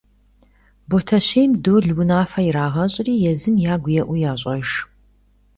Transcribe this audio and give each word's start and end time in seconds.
Ботэщейм 0.89 1.51
Дол 1.63 1.85
унафэ 2.01 2.41
ирагъэщӀри 2.47 3.13
езым 3.31 3.55
ягу 3.73 3.91
еӀу 4.01 4.15
ящӀэж. 4.31 4.69